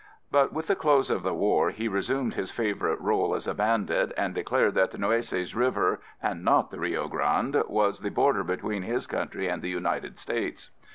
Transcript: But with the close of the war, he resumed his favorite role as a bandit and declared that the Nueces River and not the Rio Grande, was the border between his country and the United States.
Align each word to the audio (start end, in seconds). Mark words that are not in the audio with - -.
But 0.31 0.51
with 0.51 0.65
the 0.65 0.75
close 0.75 1.11
of 1.11 1.21
the 1.21 1.31
war, 1.35 1.69
he 1.69 1.87
resumed 1.87 2.33
his 2.33 2.49
favorite 2.49 2.99
role 2.99 3.35
as 3.35 3.45
a 3.45 3.53
bandit 3.53 4.11
and 4.17 4.33
declared 4.33 4.73
that 4.73 4.89
the 4.89 4.97
Nueces 4.97 5.53
River 5.53 6.01
and 6.23 6.43
not 6.43 6.71
the 6.71 6.79
Rio 6.79 7.07
Grande, 7.07 7.61
was 7.67 7.99
the 7.99 8.09
border 8.09 8.43
between 8.43 8.81
his 8.81 9.05
country 9.05 9.47
and 9.47 9.61
the 9.61 9.69
United 9.69 10.17
States. 10.17 10.71